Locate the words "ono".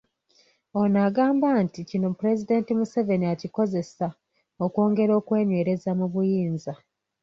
0.79-0.97